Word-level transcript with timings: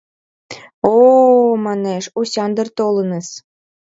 —О-о,— 0.95 1.53
манеш,— 1.65 2.03
Осяндр 2.19 2.67
толыныс! 2.77 3.27